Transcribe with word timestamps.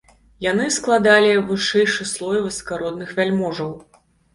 Яны 0.51 0.65
складалі 0.77 1.29
вышэйшы 1.51 2.11
слой 2.15 2.45
высакародных 2.49 3.09
вяльможаў. 3.23 3.77